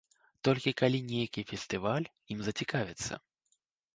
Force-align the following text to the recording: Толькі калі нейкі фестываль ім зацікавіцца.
Толькі 0.47 0.71
калі 0.79 1.01
нейкі 1.09 1.43
фестываль 1.51 2.09
ім 2.37 2.43
зацікавіцца. 2.47 3.13